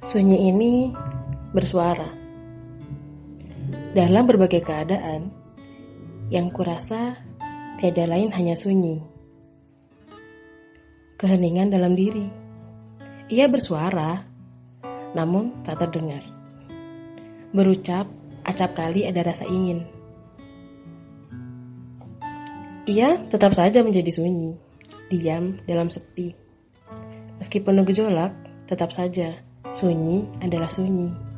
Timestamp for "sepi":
25.92-26.32